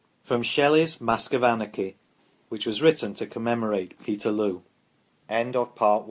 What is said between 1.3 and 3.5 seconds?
of Anarchy," which, was written to